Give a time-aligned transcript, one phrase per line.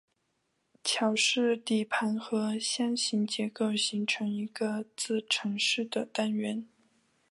[0.83, 6.67] 桥式底盘和箱形结构形成一个自承式的单元。